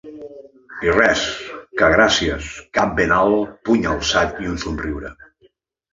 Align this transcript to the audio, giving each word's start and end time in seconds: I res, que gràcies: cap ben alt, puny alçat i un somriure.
I 0.87 0.93
res, 0.95 1.25
que 1.81 1.91
gràcies: 1.97 2.49
cap 2.79 2.97
ben 3.01 3.15
alt, 3.19 3.55
puny 3.69 3.89
alçat 3.95 4.45
i 4.47 4.51
un 4.57 4.63
somriure. 4.65 5.17